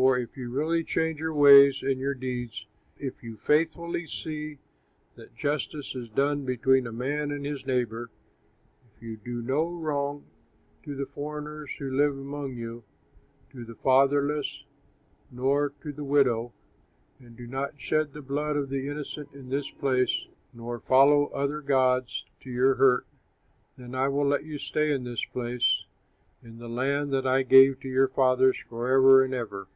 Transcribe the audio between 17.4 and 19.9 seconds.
not shed the blood of the innocent in this